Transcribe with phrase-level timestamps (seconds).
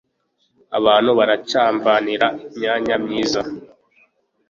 [0.77, 3.41] Abantu baracyamvanira imyanya myiza.